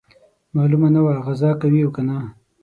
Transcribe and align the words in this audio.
معلومه 0.55 0.89
نه 0.95 1.01
وه 1.05 1.13
غزا 1.25 1.51
کوي 1.61 1.81
او 1.85 1.89
کنه. 1.95 2.17